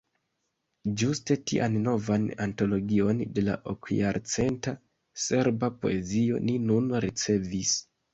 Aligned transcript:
Ĝuste 0.99 1.35
tian 1.49 1.75
novan 1.83 2.23
antologion, 2.45 3.21
de 3.35 3.43
la 3.49 3.57
okjarcenta 3.73 4.73
serba 5.25 5.71
poezio, 5.85 6.41
ni 6.49 6.57
nun 6.71 6.89
ricevis. 7.07 7.75